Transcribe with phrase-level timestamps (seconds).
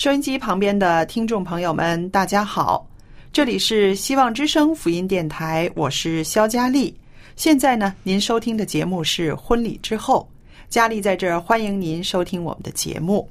[0.00, 2.86] 收音机旁边的听众朋友们，大家好，
[3.34, 6.98] 这里是希望之声福音电台，我是肖佳丽。
[7.36, 10.26] 现在呢，您收听的节目是《婚礼之后》，
[10.70, 13.28] 佳丽在这儿欢迎您收听我们的节目。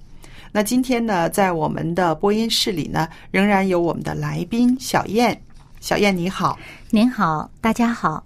[0.52, 5.42] 那今天呢，在我们的播音室里呢，仍然有我们的来宾小燕。
[5.80, 6.56] 小燕你好，
[6.92, 8.24] 您好，大家好。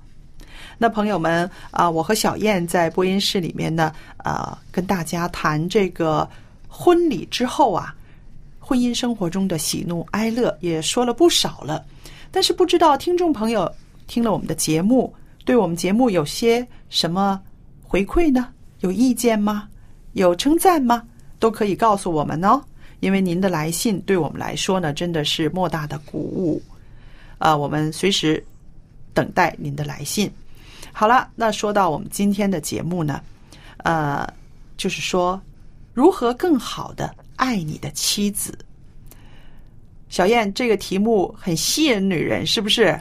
[0.78, 6.30] 那朋友们啊、我和小燕在播音室里面呢，呃，跟大家谈这个
[6.68, 7.96] 婚礼之后啊，
[8.74, 11.86] 婚姻生活中的喜怒哀乐，也说了不少了。
[12.32, 13.72] 但是不知道听众朋友
[14.08, 15.14] 听了我们的节目，
[15.46, 17.40] 对我们节目有些什么
[17.84, 18.47] 回馈呢？
[18.80, 19.70] 有意见吗？
[20.14, 21.03] 有称赞吗？
[21.38, 22.59] 都可以告诉我们哦。
[23.00, 26.59] 因为您的来信对我们来说呢，真的是莫大的鼓舞。
[27.38, 28.44] 啊，我们随时
[29.14, 30.28] 等待您的来信。
[30.92, 33.22] 好了，那说到我们今天的节目呢，
[33.84, 34.28] 呃，
[34.78, 35.40] 就是说
[35.94, 38.58] 如何更好的爱你的妻子。
[40.13, 42.96] 小燕，这个题目很吸引女人，是不是？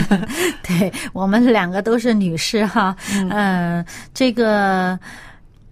[0.66, 2.96] 对我们两个都是女士哈，
[3.28, 4.98] 嗯、这个，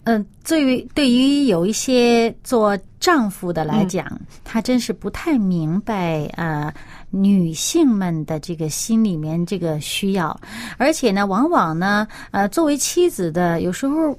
[0.04, 4.06] 嗯、对于对于有一些做丈夫的来讲，
[4.44, 6.70] 他真是不太明白呃
[7.08, 10.38] 女性们的这个心里面这个需要，
[10.76, 14.14] 而且呢，往往呢，呃，作为妻子的有时候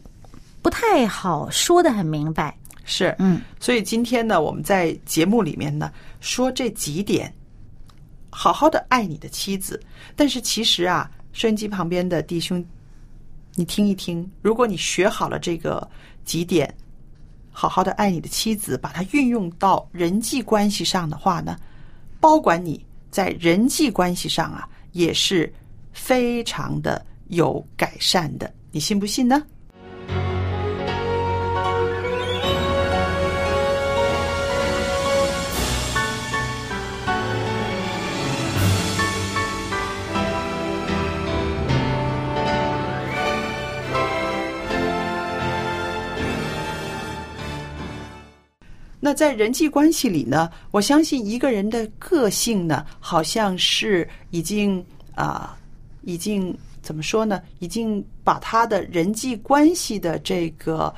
[0.64, 5.92] 不太好说的很明白，是，嗯，所以今天呢，我们在节目里面呢
[6.24, 7.32] 说这几点，
[8.30, 9.78] 好好的爱你的妻子。
[10.16, 12.66] 但是其实啊，收音机旁边的弟兄，
[13.56, 15.86] 你听一听，如果你学好了这个
[16.24, 16.74] 几点，
[17.52, 21.60] 好好的爱你的妻子，把它运用到人际关系上的话呢，
[22.22, 25.54] 包管你在人际关系上啊，也是
[25.92, 28.52] 非常的有改善的。
[28.72, 29.46] 你信不信呢？
[49.06, 54.82] 那在人际关系里呢，我相信一个人的个性呢，好像是已经
[55.14, 55.58] 啊、
[56.04, 57.42] 已经怎么说呢？
[57.60, 60.94] 已经把他的人际关系的这个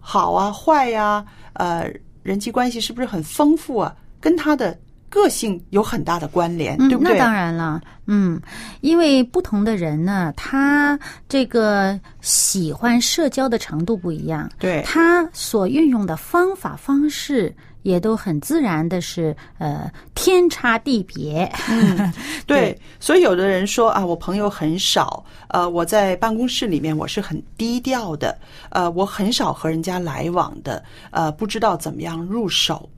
[0.00, 1.24] 好啊、坏呀、
[1.54, 1.90] 呃，
[2.22, 3.96] 人际关系是不是很丰富啊？
[4.20, 4.78] 跟他的
[5.10, 7.12] 个性有很大的关联，嗯，对不对？
[7.12, 8.40] 那当然了，嗯，
[8.80, 10.98] 因为不同的人呢，他
[11.28, 21.50] 这个喜欢社交的程度不一样，对他所运用的方法方式也都很自然的是呃天差地别。
[22.46, 28.38] 对，所以有的人说啊，我朋友很少，呃，我在办公室里面我是很低调的，
[28.70, 32.88] 呃，我很少和人家来往的，呃，不知道怎么样入手。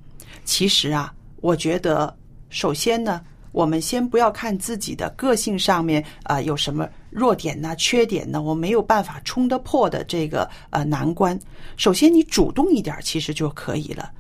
[0.45, 2.17] 其实啊，我觉得
[2.49, 11.39] 首先呢，我们先不要看自己的个性上面啊、呃有什么弱点呢、缺点呢，我没有办法冲得破的这个呃难关。
[11.77, 14.11] 首先你主动一点，其实就可以了。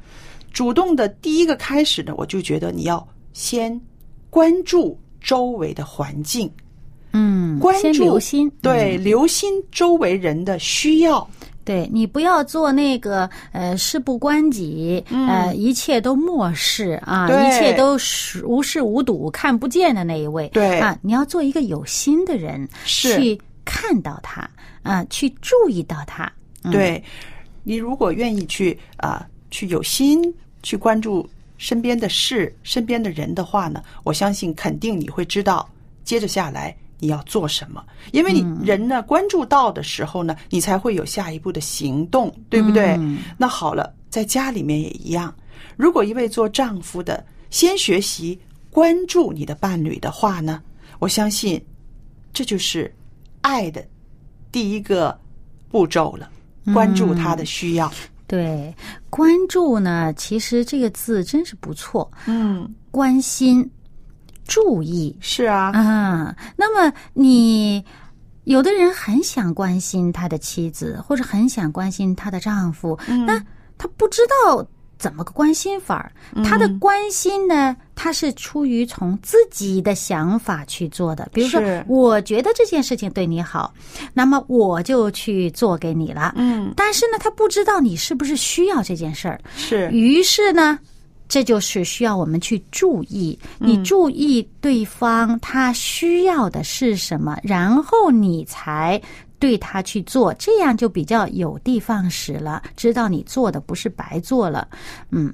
[0.52, 3.80] 主动的第一个开始呢，我就觉得你要先
[4.28, 6.52] 关注周围的环境，
[7.12, 11.26] 嗯，关注留心，对，嗯留心周围人的需要。
[11.64, 20.48] 对你不要做那个呃事不关己，呃一切都漠视啊，一切都是无视无睹、看不见的那一位。
[20.48, 20.80] 对。
[20.80, 23.16] 啊，你要做一个有心的人，是。
[23.16, 24.48] 去看到他
[24.82, 26.30] 啊，去注意到他。
[26.64, 27.02] 嗯、对，
[27.62, 30.22] 你如果愿意去啊、去有心
[30.62, 35.68] 去关注身边的事、身边的人的话呢，我相信肯定你会知道
[36.02, 42.94] 接着下来你要做什么，因为你人呢、关注到的时候呢，你才会有下一步的行动，对不对？
[43.00, 45.34] 嗯那好了，在家里面也一样，
[45.76, 48.38] 如果一位做丈夫的先学习
[48.70, 50.62] 关注你的伴侣的话呢，
[51.00, 51.60] 我相信
[52.32, 52.94] 这就是
[53.40, 53.84] 爱的
[54.52, 55.18] 第一个
[55.68, 56.30] 步骤了。
[56.72, 57.92] 关注他的需要。
[58.28, 58.72] 对，
[59.10, 63.68] 关注呢，其实这个字真是不错，嗯，关心、
[64.52, 66.34] 注意是啊，嗯。
[66.56, 67.82] 那么你
[68.44, 73.42] 有的人很想关心他的妻子，或者很想关心他的丈夫，嗯那
[73.78, 74.66] 他不知道
[74.98, 76.12] 怎么个关心法儿。
[76.44, 81.28] 他嗯的关心呢，他是出于从自己的想法去做的。
[81.32, 83.72] 比如说，我觉得这件事情对你好，
[84.12, 86.34] 那么我就去做给你了。
[86.36, 89.40] 嗯，但是呢，他不知道你是不是需要这件事儿。
[89.56, 90.78] 是于是呢，
[91.32, 99.00] 这就是需要我们去注意，你注意对方他需要的是什么，然后你才
[99.38, 104.68] 对他去做，这样就比较有的放矢了，知道你做的不是白做了。
[105.08, 105.32] 嗯，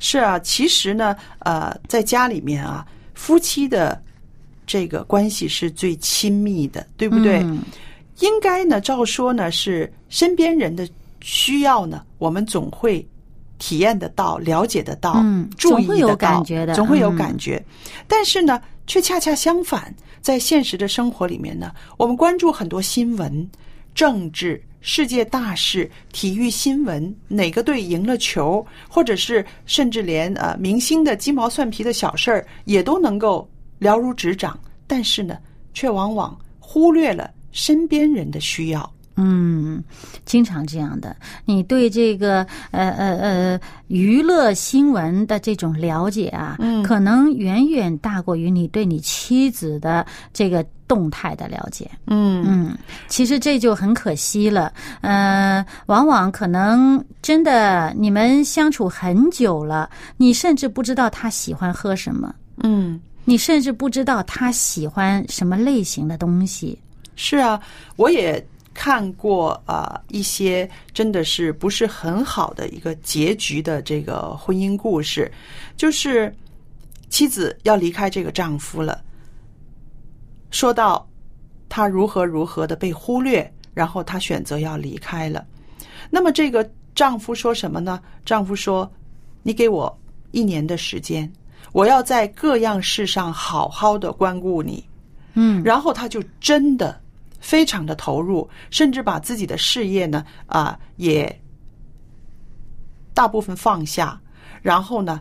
[0.00, 0.36] 是啊。
[0.40, 2.84] 其实呢，呃，在家里面啊，
[3.14, 4.02] 夫妻的
[4.66, 7.38] 这个关系是最亲密的，对不对？
[7.44, 7.62] 嗯
[8.18, 10.88] 应该呢，照说呢是身边人的
[11.20, 13.06] 需要呢，我们总会
[13.58, 17.64] 体验得到、了解得到、嗯注意总会有感觉的总会有嗯感觉。
[18.06, 23.48] 但是呢，却恰恰相反，在现实的生活里面呢，我们关注很多新闻、
[23.94, 24.62] 政治。
[24.82, 33.50] 世界大事、体育新闻，哪个队赢了球，或者是甚至连呃明星的鸡毛蒜皮的小事儿，也都能够
[33.80, 34.56] 了如指掌。
[34.86, 35.36] 但是呢，
[35.74, 38.88] 却往往忽略了身边人的需要。
[39.16, 39.82] 嗯，
[40.24, 41.16] 经常这样的。
[41.44, 51.90] 你对这个呃呃呃娱乐新闻的这种了解啊，嗯可能远远大过于你对你妻子的这个动态的了解。
[52.06, 52.78] 嗯嗯，
[53.08, 54.72] 其实这就很可惜了。
[55.00, 66.78] 呃，往往可能真的你们相处很久了，你甚至不知道他喜欢喝什么，嗯，你甚至不知道他喜欢什么类型的东西。
[67.16, 67.58] 是啊，
[67.96, 68.44] 我也
[68.76, 75.32] 看过啊、呃一些真的是不是很好的一个结局的这个婚姻故事，
[75.78, 76.30] 就是
[77.08, 79.02] 妻子要离开这个丈夫了，
[80.50, 81.08] 说到
[81.70, 85.42] 他如何如何的被忽略，然后他选择要离开了。
[86.10, 87.98] 那么这个丈夫说什么呢？
[88.26, 88.90] 丈夫说
[89.42, 89.98] ：“你给我
[90.32, 91.32] 一年的时间，
[91.72, 94.84] 我要在各样事上好好的关顾你。”
[95.32, 97.00] 嗯，然后他就真的
[97.40, 101.40] 非常的投入，甚至把自己的事业呢啊、也
[103.14, 104.20] 大部分放下。
[104.62, 105.20] 然后呢，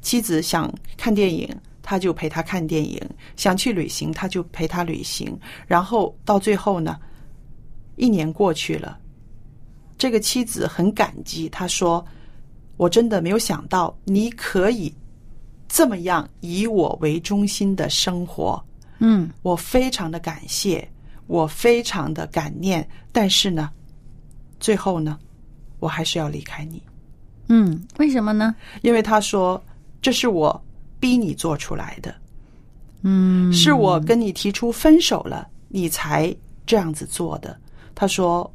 [0.00, 2.98] 妻子想看电影，他就陪他看电影；
[3.36, 5.38] 想去旅行，他就陪他旅行。
[5.66, 6.98] 然后到最后呢，
[7.96, 8.98] 一年过去了，
[9.98, 12.02] 这个妻子很感激，她说
[12.78, 14.94] ：“我真的没有想到你可以
[15.68, 18.64] 这么样以我为中心的生活。”
[19.02, 20.86] 嗯我非常的感谢，
[21.30, 23.70] 我非常的感念，但是呢，
[24.58, 25.16] 最后呢，
[25.78, 26.82] 我还是要离开你，
[27.46, 28.52] 嗯，为什么呢？
[28.82, 29.62] 因为他说
[30.02, 30.60] 这是我
[30.98, 32.12] 逼你做出来的，
[33.02, 36.34] 嗯，是我跟你提出分手了，你才
[36.66, 37.56] 这样子做的。
[37.94, 38.52] 他说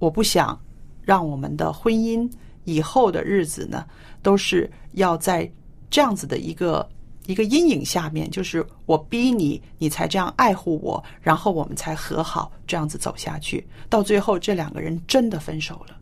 [0.00, 0.60] 我不想
[1.02, 2.28] 让我们的婚姻
[2.64, 3.86] 以后的日子呢，
[4.24, 5.48] 都是要在
[5.88, 6.84] 这样子的一个。
[7.28, 13.62] 一个阴影下面，就是我逼你，你才这样爱护我，然后我们才和好，这样子走下去。
[13.90, 15.94] 到最后，这两个人真的分手了。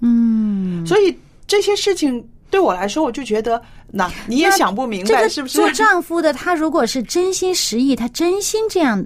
[0.00, 5.56] 嗯，所以这些事情对我来说，我就觉得，那你也想不明白，是不是？
[5.56, 9.02] 做丈夫的，他如果是真心实意，他真心这样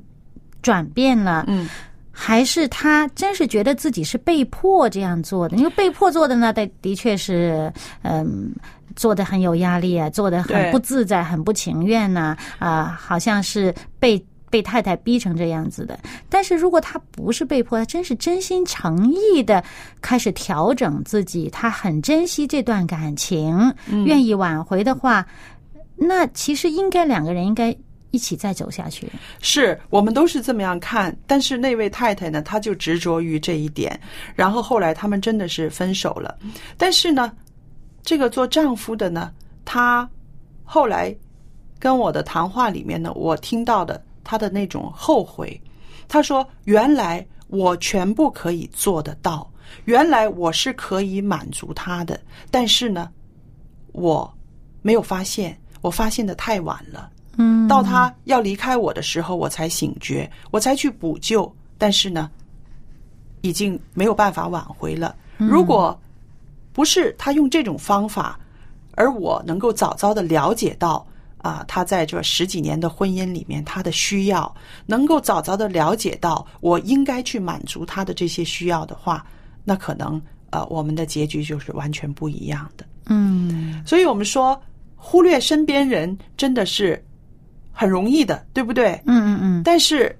[0.60, 1.68] 转变了，嗯，
[2.10, 5.56] 还是他真是觉得自己是被迫这样做的？
[5.56, 8.52] 因为被迫做的呢，的的确是，嗯。
[8.96, 15.98] 做的很有压力啊，做的很不自在，很不情愿呐、啊，好像是被被太太逼成这样子的。
[16.28, 19.62] 但是如果他不是被迫，他真是真心诚意的
[20.00, 23.74] 开始调整自己，他很珍惜这段感情，
[24.06, 25.26] 愿意挽回的话，
[25.96, 27.76] 那其实应该两个人应该
[28.12, 29.08] 一起再走下去。
[29.40, 33.98] 是我们都是这么样看，但是那位太太呢，她就执着于这一点，
[34.36, 36.38] 然后后来他们真的是分手了。
[36.76, 37.32] 但是呢，
[38.04, 39.32] 这个做丈夫的呢，
[39.64, 40.08] 他
[40.62, 41.14] 后来
[41.78, 45.60] 跟我的谈话里面呢，我听到的他的那种后悔，
[46.06, 49.50] 他说：“原来我全部可以做得到，
[49.86, 52.20] 原来我是可以满足他的，
[52.50, 53.10] 但是呢，
[53.92, 54.32] 我
[54.82, 61.52] 没有发现，我发现的太晚了。”嗯，到他要离开我的时候，我才醒觉，我才去补救。
[61.76, 62.30] 但是呢，
[63.40, 65.16] 已经没有办法挽回了。
[65.36, 65.98] 如果
[66.74, 68.38] 不是他用这种方法，
[68.96, 71.06] 而我能够早早的了解到
[71.38, 74.54] 啊，他在这十几年的婚姻里面他的需要，
[74.84, 79.24] 能够早早的了解到我应该去满足他的这些需要的话，
[79.64, 82.84] 那可能呃，我们的结局就是完全不一样的。
[83.06, 84.60] 嗯，所以我们说，
[84.96, 87.02] 忽略身边人真的是。
[87.76, 88.92] 很容易的，对不对？
[89.04, 89.62] 嗯嗯嗯。
[89.64, 90.16] 但是，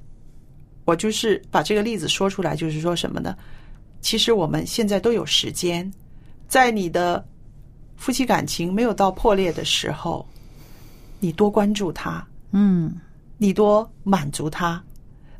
[0.84, 3.32] 我就是把这个例子说出来，就是说什么呢？
[4.00, 5.88] 其实我们现在都有时间，
[6.54, 7.26] 在你的
[7.96, 10.25] 夫妻感情没有到破裂的时候，
[11.18, 12.94] 你多关注他，嗯，
[13.38, 14.80] 你多满足他。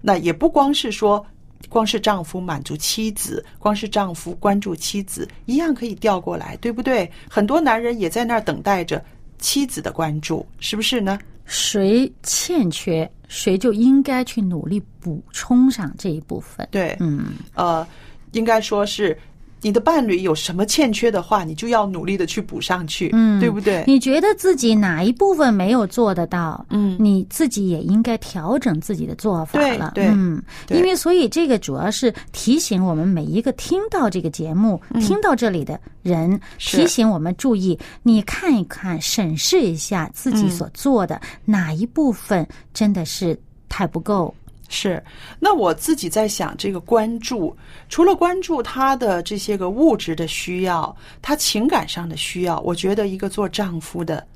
[0.01, 1.25] 那也不光是说，
[1.69, 7.09] 光是丈夫满足妻子，光是丈夫关注妻子，一样可以调过来，对不对？
[7.31, 9.01] 很多男人也在那儿等待着
[9.39, 11.17] 妻子的关注，是不是呢？
[11.45, 16.67] 谁欠缺，谁就应该去努力补充上这一部分。
[16.73, 17.87] 对，嗯，呃，
[18.33, 19.17] 应该说是
[19.65, 23.83] 你的伴侣有什么欠缺的话，你就要努力的去补上去，嗯，对不对？
[23.87, 40.51] 你觉得自己哪一部分没有做得到，嗯，你自己也应该调整自己的做法了，对，嗯，因为所以这个主要是提醒我们每一个听到这个节目、听到这里的人，提醒我们注意，你看一看，审视一下自己嗯。
[40.51, 43.37] 所做的、哪一部分真的是
[43.69, 44.33] 太不够。
[44.75, 45.01] 是，
[45.39, 47.57] 那我自己在想，这个关注，
[47.89, 54.27] 除了关注她的这些个物质的需要，她情感上的需要，我觉得一个做丈夫的，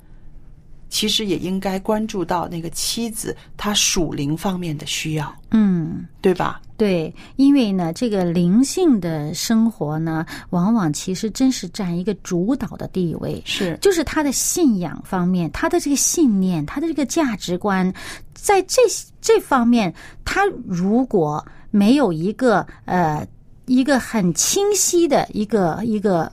[0.89, 6.05] 其实也应该关注到那个妻子她属灵方面的需要，嗯。
[6.21, 6.61] 对吧？
[6.75, 13.41] 对，因为呢，这个灵性的生活呢，往往其实真是占一个主导的地位。
[13.45, 17.91] 是，就是他的信仰方面，他的这个信念，他的这个价值观，
[18.33, 18.81] 在这
[19.21, 19.93] 这方面，
[20.25, 23.25] 他如果没有一个呃
[23.65, 26.29] 一个很清晰的一个一个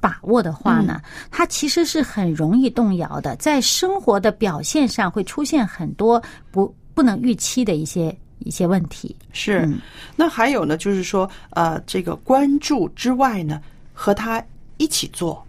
[0.00, 9.14] 把握的话呢，他其实是很容易动摇的，在生活的表现上会出现很多不不能预期的一些一些问题。
[9.32, 9.78] 是，嗯
[10.16, 13.60] 那还有呢，就是说，呃，这个关注之外呢，
[13.92, 14.42] 和他
[14.78, 15.44] 一起做。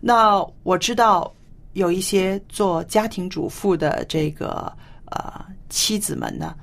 [0.00, 1.32] 那我知道
[1.72, 4.72] 有一些做家庭主妇的这个
[5.06, 6.54] 呃妻子们呢，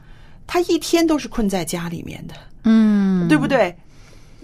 [0.48, 2.34] 她一天都是困在家里面的，
[2.64, 3.76] 嗯，对不对？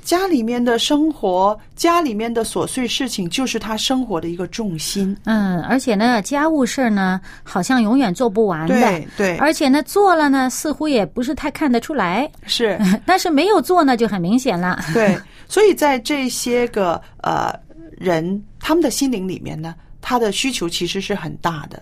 [0.06, 5.18] 家里面的生活，家里面的琐碎事情，就是她生活的一个重心。
[5.24, 8.80] 嗯，而且呢，家务事儿呢，好像永远做不完的。
[8.80, 12.80] 对对，而且呢，做了呢，似乎也不是太看得出来，是。
[13.04, 14.80] 但是没有做呢，就很明显了。
[14.94, 15.18] 对，
[15.50, 17.52] 所以在这些个呃
[17.98, 21.82] 人他们的心灵里面呢，他的需求其实是很大的。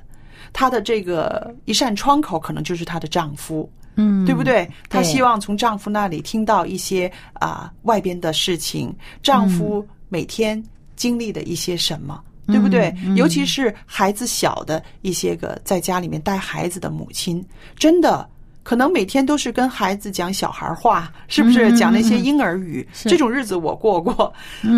[0.53, 4.69] 他的这个一扇窗口，可能就是她的丈夫，嗯，对不对？
[4.89, 10.63] 她希望从丈夫那里听到一些啊、外边的事情，丈夫每天
[10.95, 12.21] 经历的一些什么。
[12.45, 12.93] 对不对？
[13.15, 17.41] 尤其是孩子小的一些个在家里面带孩子的母亲，
[17.77, 18.29] 真的
[18.63, 21.71] 可能每天都是跟孩子讲小孩话，是不是？
[21.77, 24.33] 讲那些婴儿语，是这种日子我过过。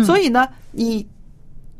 [0.06, 1.04] 所以呢，你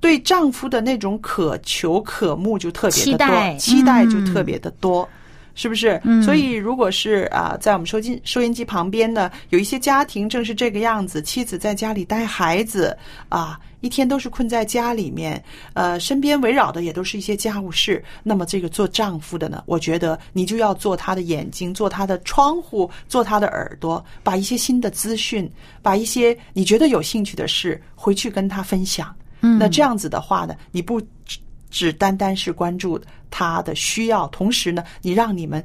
[0.01, 5.09] 对丈夫的那种渴求、渴慕就特别的期待多，期待就嗯特别的多。
[5.57, 6.01] 是不是？
[6.05, 12.97] 嗯所以，如果是啊，在我们收音收音机旁边呢，有一些家庭正是这个样子，妻子在家里带孩子
[13.31, 18.05] 啊，一天都是困在家里面，呃，身边围绕的也都是一些家务事。
[18.23, 29.15] 那么，这个做丈夫的呢，我觉得你就要做他的眼睛，做他的窗户，做他的耳朵，把一些新的资讯，把一些你觉得有兴趣的事回去跟他分享。
[29.41, 31.01] 嗯那这样子的话呢，你不
[31.77, 32.99] 只单单是关注
[33.31, 35.63] 他的需要，同时呢，你让你们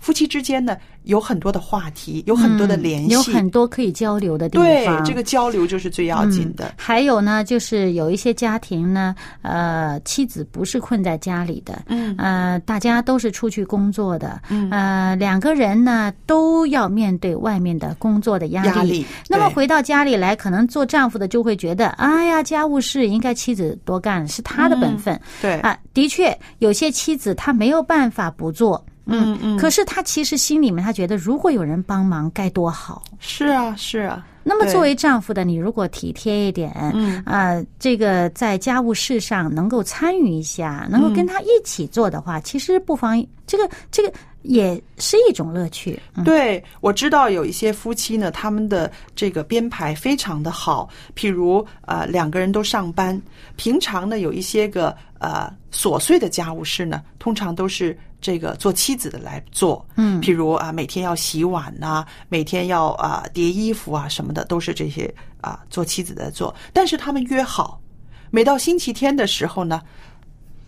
[0.00, 5.04] 夫妻之间呢有很多的话题，有很多的联系，嗯有很多可以交流的地方对方。
[5.04, 6.74] 这个交流就是最要紧的。
[6.76, 18.68] 还有呢，就是有一些家庭呢，呃，妻子不是困在家里的，嗯呃，大家都是出去工作的，嗯，呃，两个人呢都要面对外面的工作的压力。
[18.68, 25.18] 压力那么回到家里来，可能做丈夫的就会觉得，哎呀，家务事应该妻子多干，是他的本分。
[25.40, 28.84] 对，啊，的确，有些妻子她没有办法不做。
[29.10, 33.02] 嗯嗯，可是他其实心里面他觉得，如果有人帮忙该多好。
[33.18, 34.26] 是啊是啊。
[34.42, 46.00] 那么作为丈夫的你，如果体贴一点，嗯啊，这个在家务事上能够参与一下，能够跟他一起做的话，其实不妨这个这个也是一种乐趣。
[46.16, 53.20] 嗯对，我知道有一些夫妻呢，他们的这个编排非常的好，譬如呃两个人都上班，
[53.56, 60.20] 平常呢有一些个呃琐碎的家务事呢，通常都是这个做妻子的来做，嗯。
[60.20, 67.80] 譬如啊每天要洗碗呐、每天要啊叠衣服啊什么的，都是这些啊做妻子的做，但是他们约好，
[68.30, 69.80] 每到星期天的时候呢，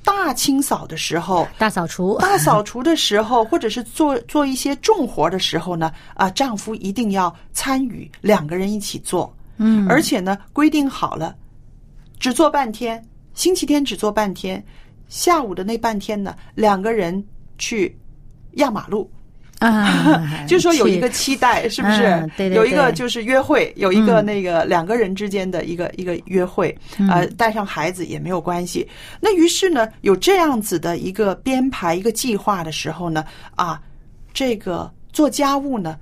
[0.05, 9.33] 大清扫的时候，大扫除， 大扫除的时候，或者是做做一些重活的时候呢，啊，丈夫一定要参与，两个人一起做。
[9.59, 11.37] 嗯，而且呢，规定好了，
[12.19, 13.01] 只做半天，
[13.35, 14.65] 星期天只做半天，
[15.09, 17.23] 下午的那半天呢，两个人
[17.63, 17.97] 去
[18.55, 19.09] 压马路，
[19.61, 22.03] 啊， 就说有一个期待，是不是？
[22.03, 24.27] 嗯对对有一个就是约会，有一个嗯。
[24.27, 26.77] 那个两个人之间的一个一个约会，
[27.09, 28.85] 呃，带上孩子也没有关系。
[29.21, 33.81] 那于是呢，有这样子的一个编排、一个计划的时候呢，啊，
[34.35, 35.97] 这个做家务呢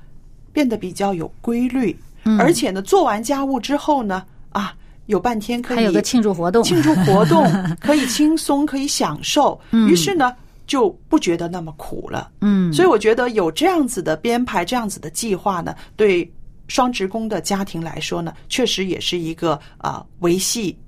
[0.51, 2.41] 变得比较有规律，嗯。
[2.41, 4.73] 而且呢，做完家务之后呢，啊，
[5.07, 7.45] 有半天可以还有个庆祝活动，庆祝活动，
[7.79, 9.61] 可以轻松，可以享受。
[9.73, 9.87] 嗯。
[9.89, 10.33] 于是呢，
[10.71, 12.31] 就不觉得那么苦了。
[12.43, 16.33] 嗯，所以我觉得有这样子的编排，这样子的计划呢，对
[16.69, 20.79] 双职工的家庭来说呢，确实也是一个啊、维系、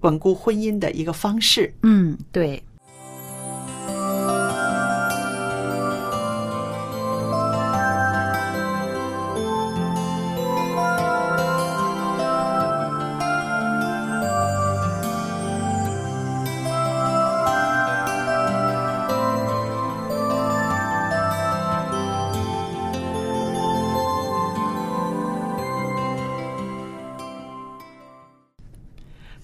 [0.00, 1.72] 稳固婚姻的一个方式。
[1.84, 2.60] 嗯，对。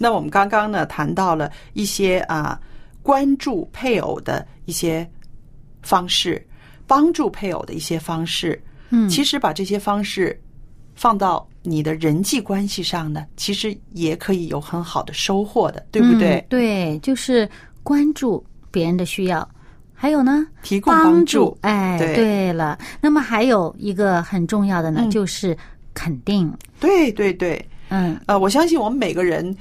[0.06, 2.56] 那我们刚刚呢谈到了一些啊
[3.02, 5.04] 关注配偶的一些
[5.82, 6.40] 方式，
[6.86, 8.62] 帮助配偶的一些方式。
[8.90, 9.08] 嗯。
[9.08, 10.40] 其实把这些方式
[10.94, 16.36] 放到你的人际关系上呢，其实也可以有很好的收获的，对不对？
[16.36, 16.44] 嗯？
[16.50, 17.50] 对，就是
[17.82, 19.48] 关注别人的需要，
[19.92, 22.14] 还有呢，提供帮帮助哎，对。
[22.14, 25.10] 对了，那么还有一个很重要的呢，嗯。
[25.10, 25.58] 就是
[25.94, 26.56] 肯定。
[26.78, 28.16] 对对对，嗯。
[28.26, 29.52] 呃，我相信我们每个人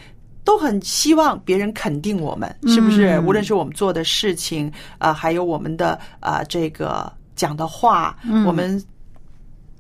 [0.46, 3.10] 都很希望别人肯定我们，是不是？
[3.18, 8.82] 嗯无论是我们做的事情，啊、还有我们的啊、这个讲的话，嗯我们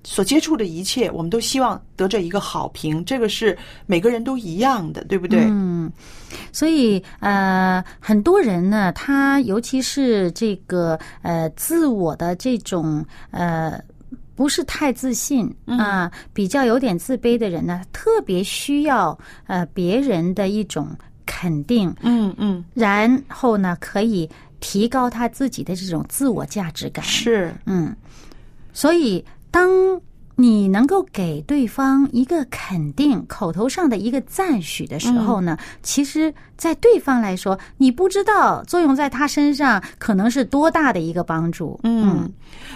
[0.03, 3.05] 所接触的一切，我们都希望得着一个好评。
[3.05, 5.45] 这个是每个人都一样的，对不对？
[5.47, 5.91] 嗯，
[6.51, 13.79] 所以呃，很多人呢，他尤其是这个呃自我的这种呃。
[14.35, 15.77] 不是太自信嗯。
[15.79, 19.17] 啊，比较有点自卑的人呢，特别需要
[19.47, 20.89] 呃别人的一种
[21.25, 27.03] 肯定，嗯嗯，然后呢，可以提高他自己的这种自我价值感。
[27.03, 27.95] 是，嗯，
[28.73, 29.69] 所以当
[30.35, 41.79] 你能够给对方一个肯定、口头上的一个赞许的时候呢，其实，在对方来说，你不知道作用在他身上可能是多大的一个帮助。
[41.83, 42.29] 嗯，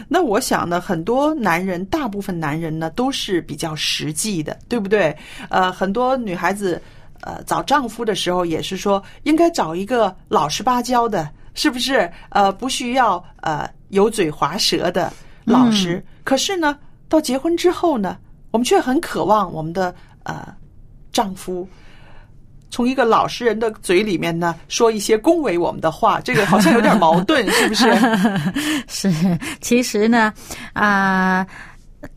[0.08, 5.16] 那我想呢，很多男人，大部分男人呢都是比较实际的，对不对？
[5.50, 6.82] 呃，很多女孩子
[7.22, 12.10] 呃找丈夫的时候也是说，应该找一个老实巴交的，是不是？
[12.30, 15.12] 呃，不需要呃油嘴滑舌的
[15.44, 16.02] 老实。
[16.24, 16.78] 可是呢，
[17.10, 18.18] 到结婚之后呢，
[18.52, 19.94] 我们却很渴望我们的
[20.24, 20.48] 呃
[21.12, 21.68] 丈夫。
[22.72, 27.92] 从一个老实人的嘴里面呢，说一些恭维我们的话，这个好像有点矛盾，是不是？
[28.88, 30.32] 是，其实呢，
[30.74, 31.46] 啊、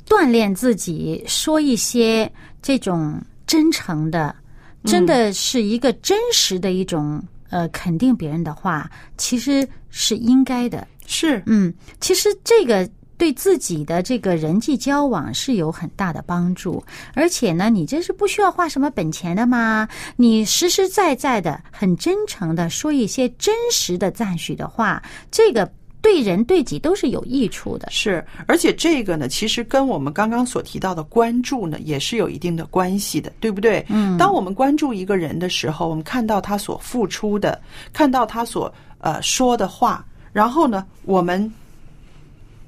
[0.07, 4.37] 锻炼自己，说一些这种真诚的，
[4.85, 10.87] 真的是一个真实的一种呃肯定别人的话，其实是应该的。
[11.07, 12.87] 是，嗯，其实这个
[13.23, 16.83] 对自己的这个人际交往是有很大的帮助，
[17.15, 27.87] 而且呢，你这是不需要花什么本钱的嘛，你实实在在的、很真诚的说一些真实的赞许的话，这个对人对己都是有益处的。
[27.93, 33.87] 是，而且这个呢，其实跟我们刚刚所提到的关注呢，也是有一定的关系的，对不对？
[33.89, 41.49] 嗯当我们关注一个人的时候，我们看到他所付出的，看到他所呃说的话，然后呢，我们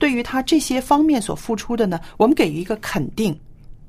[0.05, 3.35] 对于他这些方面所付出的呢，我们给予一个肯定，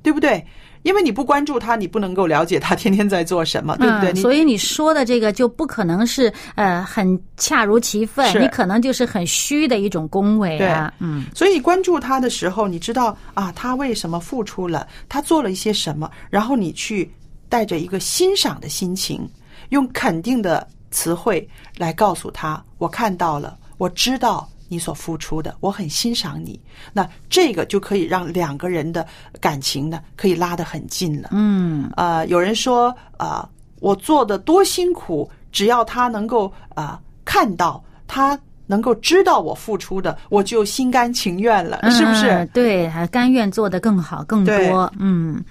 [0.02, 0.42] 对不对？
[0.84, 4.14] 因为你不关注他，你不能够了解他天天在做什么，对不对？
[4.14, 10.94] 嗯所以你说的这个就不可能是呃很恰如其分，你可能就是很虚的一种恭维啊。
[11.00, 17.12] 嗯，所以你关注他的时候，你知道啊，他为什么付出了，他做了一些什么，然后你去
[17.50, 19.30] 带着一个欣赏的心情，
[19.72, 21.46] 用肯定的词汇
[21.78, 26.60] 来告诉他：我看到了，我知道你所付出的，我很欣赏你。
[26.94, 29.06] 那这个就可以让两个人的
[29.40, 31.30] 感情呢，可以拉得很近了。
[31.32, 33.50] 嗯，呃，有人说啊、呃
[33.82, 42.50] 我做的多辛苦，只要他能够啊、呃看到，他能够知道我付出的，我就心甘情愿了，是不嗯是？
[42.54, 44.92] 对，还甘愿做得更好更多。
[44.98, 45.44] 嗯，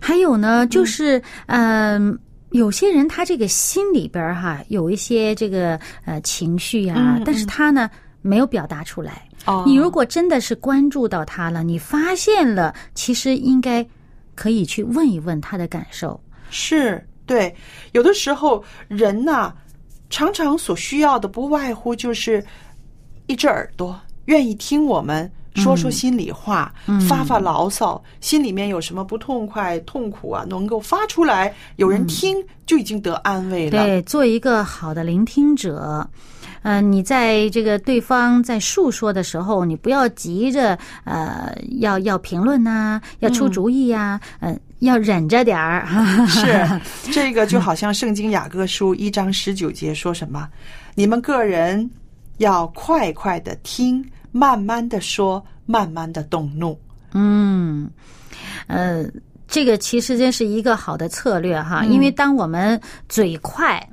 [0.00, 2.18] 还有呢，就是嗯。
[2.50, 7.90] 有些人他这个心里边儿哈有一些这个呃情绪呀、嗯但是他呢
[8.24, 9.28] 没有表达出来。
[9.44, 13.86] 哦你如果真的是关注到他了，你发现了，其实应该
[14.34, 16.18] 可以去问一问他的感受。
[16.48, 17.54] 是对，
[17.92, 19.52] 有的时候人呐、
[20.08, 22.42] 常常所需要的不外乎就是
[23.26, 26.72] 一只耳朵，愿意听我们说说心里话，
[27.06, 33.84] 发发牢骚，心里面有什么不痛快、痛苦啊，能够发出来，有人听就已经得安慰了。
[33.84, 36.08] 对，做一个好的聆听者。
[36.64, 45.86] 嗯、你在这个对方在述说的时候，你不要急着呃要要评论呐、要出主意呀、嗯、要忍着点儿。
[46.26, 46.80] 是
[47.12, 50.48] 这个就好像圣经雅各书一章十九节说什么？
[50.94, 51.88] 你们个人
[52.38, 56.80] 要快快的听，慢慢的说，慢慢的动怒。
[57.12, 57.90] 嗯，
[58.68, 59.04] 呃，
[59.46, 63.86] 这个其实真是一个好的策略哈，因为当我们嘴快。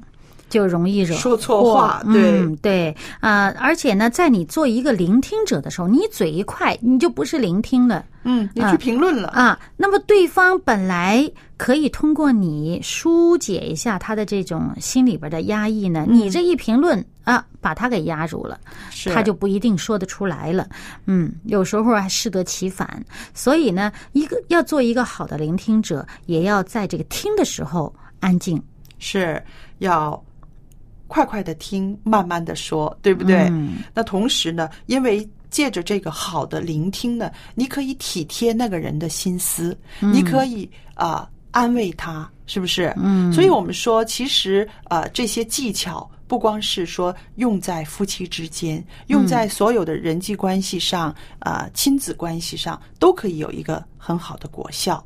[0.52, 9.30] 就容易惹说错话对嗯，对啊、而且呢，在你做一个聆听者的时候，你嘴一快，你就不是聆听了，嗯，你去评论了。
[9.30, 18.60] 啊，那么对方本来可以通过你疏解一下他的这种心里边的压抑呢，你这一评论啊，把他给压住了，
[19.14, 20.68] 他就不一定说得出来了。
[21.06, 23.02] 嗯，有时候还适得其反。
[23.34, 28.62] 所以呢，一个要做一个好的聆听者，也要在这个听的时候安静。
[29.04, 29.42] 是
[29.80, 30.22] 要
[31.12, 33.50] 快快的听，慢慢的说，对不对？
[33.52, 42.94] 嗯那同时呢，因为借着这个好的聆听呢，你可以体贴那个人的心思，你可以啊、安慰他，是不是？
[42.96, 55.06] 嗯所以我们说，其实啊、这些技巧不光是说用在夫妻之间，用在所有的人际关系上啊、亲子关系上，都可以有一个很好的果效。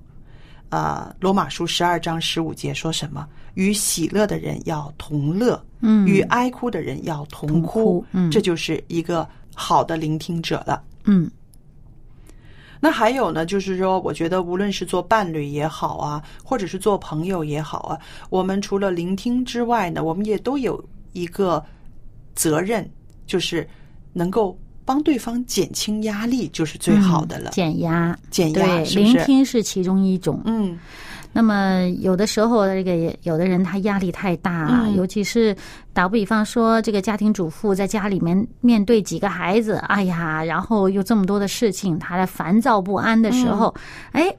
[0.69, 3.28] 啊，罗马书十二章十五节说什么？
[3.54, 10.84] 与喜乐的人要同乐，嗯与哀哭的人要同哭嗯这就是一个好的聆听者了。
[11.06, 11.30] 嗯
[12.82, 17.99] 那还有呢，就是说，我觉得无论是做伴侣也好啊，或者是做朋友也好啊，
[18.30, 21.63] 我们除了聆听之外呢，我们也都有一个
[22.36, 22.88] 责任，
[23.25, 23.67] 就是
[24.12, 27.50] 能够帮对方减轻压力，就是最好的了。
[27.50, 30.39] 减压，减压对，是是聆听是其中一种。
[30.45, 30.78] 嗯，
[31.34, 35.56] 那么有的时候，这个有的人他压力太大，嗯尤其是
[35.91, 43.74] 打比方说，这个家庭主妇在家里面面对几个孩子，哎呀，然后又这么多的事情，他的烦躁不安的时候，
[44.13, 44.36] 嗯哎，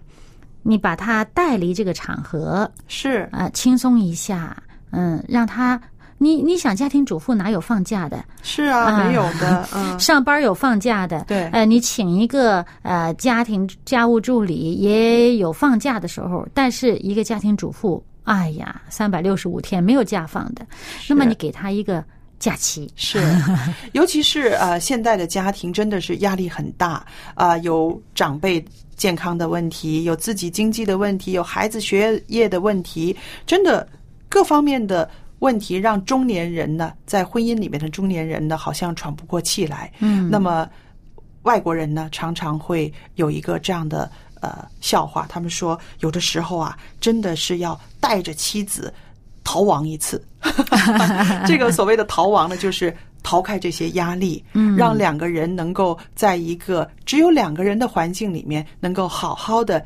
[0.62, 4.56] 你把他带离这个场合，是啊、轻松一下，
[4.92, 5.80] 嗯，让他。
[6.18, 8.24] 你你想，家庭主妇哪有放假的？
[8.42, 11.44] 是啊，啊没有的， 嗯，上班有放假的，对。
[11.48, 20.66] 呃，你请一个呃家庭家务助理也有放假的时候，但是一个家庭主妇，哎呀，三百六十五天没有假放的，
[21.08, 22.02] 那么你给他一个
[22.38, 23.22] 假期，是，
[23.92, 28.64] 尤其是呃，现在的家庭真的是压力很大啊、有长辈
[28.96, 33.14] 健康的问题，有自己经济的问题，有孩子学业的问题，
[33.46, 33.86] 真的
[34.28, 35.08] 各方面的
[35.40, 39.92] 问题让中年人呢，在婚姻里面的中年人呢，好像喘不过气来。
[40.00, 40.68] 嗯那么
[41.42, 48.92] 外国人呢，常常会有一个这样的呃笑话，他们说有的时候啊，真的是要带着妻子
[49.44, 50.20] 逃亡一次。
[51.46, 59.84] 这个所谓的逃亡呢，就是逃开这些压力，嗯让两个人能够在一个只有两个人的环境里面，能够好好的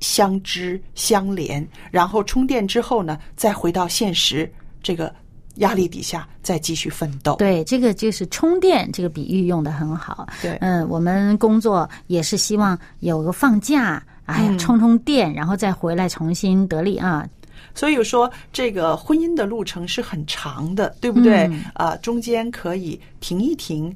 [0.00, 4.50] 相知相连，然后充电之后呢，再回到现实
[4.82, 5.12] 这个
[5.56, 7.36] 压力底下，再继续奋斗。
[7.36, 10.26] 对，这个就是充电这个比喻用的很好。
[10.42, 17.26] 对嗯，我们工作也是希望有个放假，哎呀，嗯充充电，然后再回来重新得力啊。
[17.74, 21.46] 所以说这个婚姻的路程是很长的，对不对？
[21.46, 23.94] 嗯啊、中间可以停一停，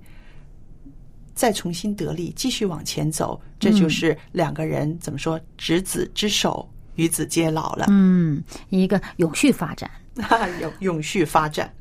[1.40, 3.40] 再重新得力，继续往前走。
[3.58, 7.86] 这就是两个人怎么说，执子之手，与子偕老了。
[7.88, 9.90] 嗯，一个永续发展。
[10.60, 11.72] 永永续发展。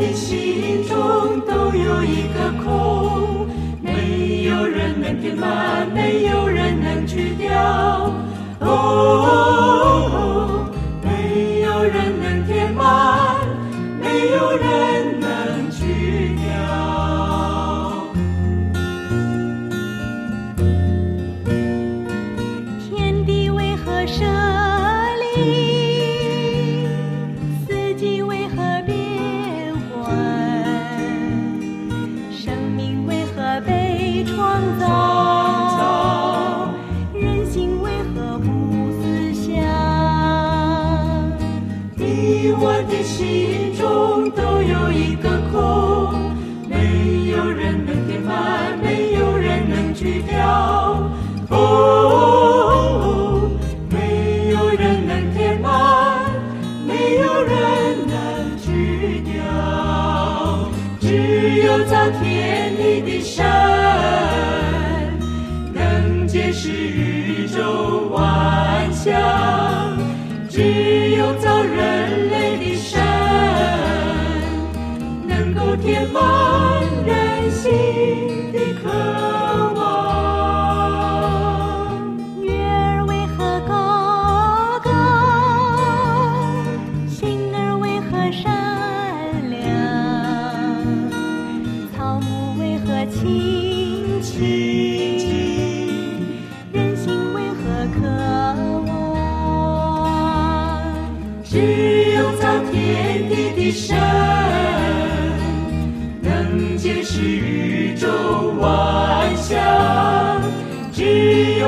[0.00, 2.50] 的心中都有一个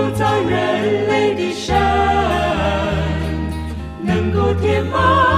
[0.02, 1.76] 只有造人类的神，
[4.02, 5.31] 能够填满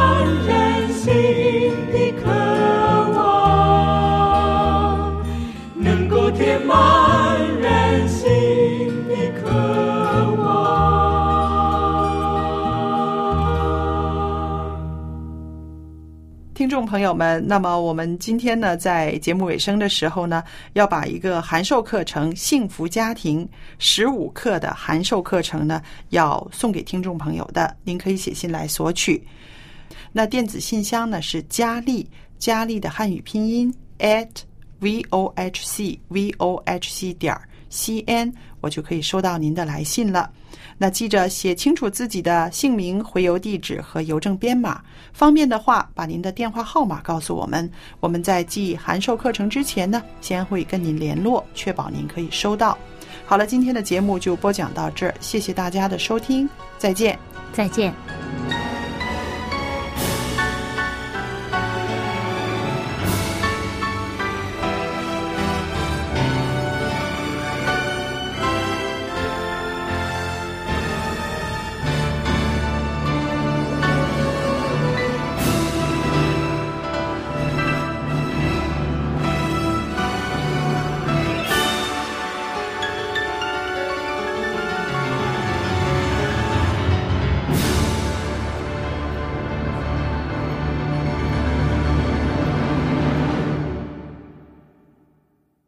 [16.75, 23.47] 众朋友们，那么我们今天呢，在节目尾声的时候呢，要把一个函授课程《幸福家庭》
[23.79, 29.25] 十五课的函授课程呢，要送给听众朋友的，您可以写信来索取。
[30.11, 32.05] 那电子信箱呢是佳丽，
[32.41, 34.29] 佳丽的汉语拼音 at
[34.81, 40.29] v o h c v o h c 点 c n，我就可以收到您的来信了。
[40.79, 44.81] 那记着写清楚自己的姓名、回邮地址和邮政编码。
[45.13, 47.71] 方便的话，把您的电话号码告诉我们。
[48.01, 52.77] 我们在寄函授课程之前呢，先会跟您联络，确保您可以收到。
[53.27, 57.19] 好了，今天的节目就播讲到这儿，谢谢大家的收听，再见。
[57.53, 57.95] 再见。